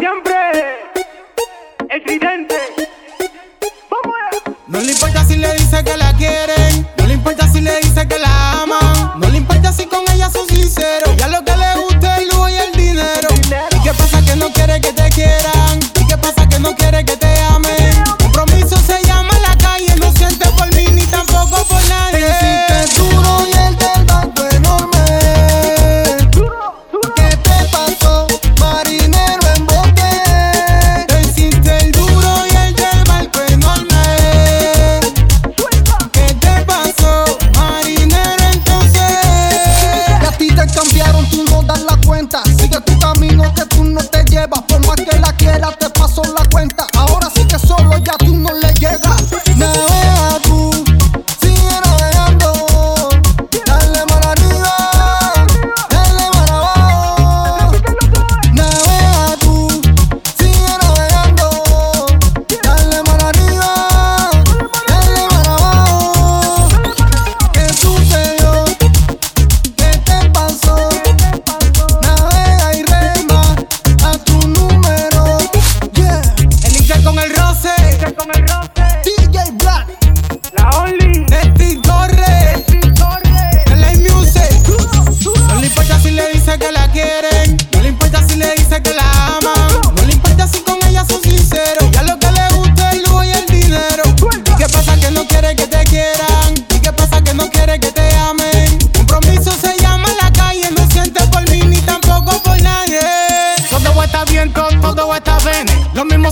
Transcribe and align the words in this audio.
siempre 0.00 0.34
el 1.90 2.02
tridente. 2.04 2.56
No 4.66 4.80
le 4.80 4.92
importa 4.92 5.24
si 5.24 5.36
le 5.36 5.52
dice 5.54 5.84
que 5.84 5.96
la 5.96 6.12
quieren, 6.14 6.88
no 6.96 7.06
le 7.06 7.14
importa 7.14 7.46
si 7.52 7.60
le 7.60 7.78
dice 7.80 8.08
que 8.08 8.18
la 8.18 8.62
aman, 8.62 9.20
no 9.20 9.28
le 9.28 9.36
importa 9.36 9.72
si 9.72 9.84
con 9.86 10.02
ella 10.14 10.30
son 10.30 10.48
sinceros. 10.48 11.14
Ya 11.16 11.28
lo 11.28 11.44
que 11.44 11.54
le 11.54 11.74
gusta 11.82 12.16
es 12.16 12.22
el 12.22 12.28
lujo 12.28 12.48
y 12.48 12.54
el 12.54 12.72
dinero. 12.72 13.28
¿Y 13.76 13.82
qué 13.82 13.92
pasa 13.92 14.22
que 14.24 14.36
no 14.36 14.50
quiere 14.52 14.80
que 14.80 14.92
te 14.92 15.10
quieran? 15.10 15.80
¿Y 16.00 16.06
qué 16.06 16.16
pasa 16.16 16.48
que 16.48 16.58
no 16.60 16.74
quiere 16.74 17.04
que 17.04 17.16
te 17.16 17.40
amen? 17.52 18.02
Compromiso 18.20 18.76
se 18.78 19.02
llama 19.04 19.34
la 19.46 19.54
calle, 19.58 19.94
no 19.96 20.10
siente 20.12 20.48
por 20.56 20.74
mí 20.74 20.86
ni 20.92 21.04
tampoco 21.06 21.62
por 21.64 21.79
tu 42.86 43.09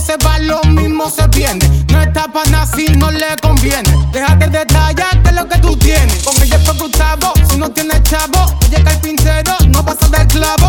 se 0.09 0.17
va, 0.25 0.39
lo 0.39 0.59
mismo 0.63 1.07
se 1.07 1.27
pierde. 1.29 1.67
No 1.91 2.01
está 2.01 2.23
para 2.31 2.49
nada 2.49 2.65
si 2.75 2.87
no 2.87 3.11
le 3.11 3.35
conviene. 3.41 3.91
Déjate 4.11 4.47
detallarte 4.47 5.31
lo 5.33 5.47
que 5.47 5.59
tú 5.59 5.75
tienes. 5.77 6.23
Con 6.23 6.35
ella 6.41 6.55
es 6.55 6.79
Gustavo, 6.79 7.33
si 7.47 7.57
no 7.57 7.69
tienes 7.69 8.01
chavo, 8.03 8.57
ella 8.67 8.79
es 8.79 8.83
carpintero, 8.83 9.55
no 9.67 9.85
pasa 9.85 10.07
de 10.07 10.25
clavo. 10.27 10.68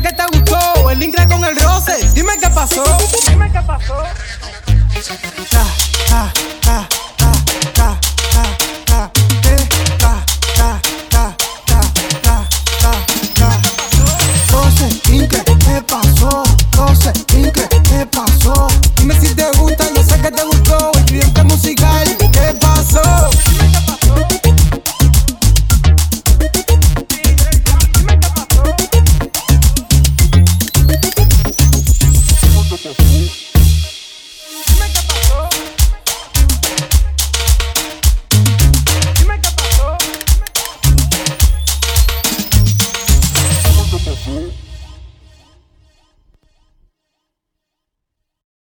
que 0.00 0.12
te 0.12 0.26
gustó, 0.26 0.90
el 0.90 1.02
inglés 1.02 1.26
con 1.26 1.44
el 1.44 1.56
roce. 1.56 2.10
Dime 2.14 2.32
qué 2.40 2.48
pasó. 2.50 2.82
Dime 3.28 3.50
qué 3.52 3.60
pasó. 3.60 4.02
Ah, 5.52 5.66
ah, 6.12 6.32
ah. 6.66 6.88